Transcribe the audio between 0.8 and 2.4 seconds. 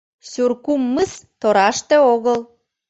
мыс тораште огыл.